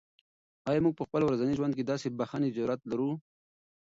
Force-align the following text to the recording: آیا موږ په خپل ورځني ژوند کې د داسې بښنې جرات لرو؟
آیا 0.69 0.79
موږ 0.83 0.93
په 0.97 1.03
خپل 1.07 1.21
ورځني 1.25 1.53
ژوند 1.57 1.73
کې 1.75 1.83
د 1.83 1.89
داسې 1.91 2.07
بښنې 2.17 2.49
جرات 2.57 2.81
لرو؟ 2.89 3.11